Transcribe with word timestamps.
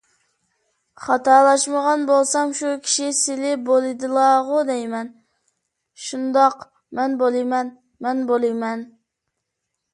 _خاتالاشمىغان 1.07 2.05
بولسام 2.11 2.55
شۇ 2.61 2.71
كىشى 2.87 3.09
سىلى 3.19 3.51
بولىدىلاغۇ 3.69 4.63
دەيمەن؟ 4.71 5.13
− 5.13 6.07
شۇنداق، 6.09 6.67
مەن 7.01 7.17
بولىمەن، 7.23 7.73
مەن 8.07 8.27
بولىمەن. 8.33 8.87